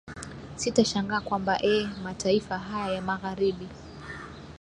sitashangaa 0.55 1.21
kwamba 1.21 1.57
eeh 1.63 1.97
mataifa 2.03 2.57
haya 2.57 2.95
ya 2.95 3.01
magharibi 3.01 3.67